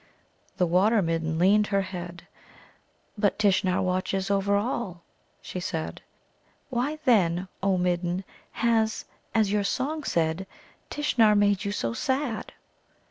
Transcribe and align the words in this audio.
The 0.57 0.65
Water 0.65 1.03
midden 1.03 1.37
leaned 1.37 1.67
her 1.67 1.83
head. 1.83 2.25
"But 3.19 3.37
Tishnar 3.37 3.83
watches 3.83 4.31
over 4.31 4.55
all," 4.55 5.03
she 5.43 5.59
said. 5.59 6.01
"Why, 6.71 6.97
then, 7.05 7.47
O 7.61 7.77
Midden, 7.77 8.23
has, 8.53 9.05
as 9.35 9.51
your 9.51 9.63
song 9.63 10.03
said, 10.03 10.47
Tishnar 10.89 11.35
made 11.35 11.63
you 11.65 11.71
so 11.71 11.93
sad?" 11.93 12.51